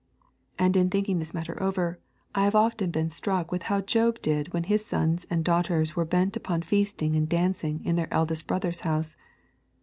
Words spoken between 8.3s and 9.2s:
brother's house.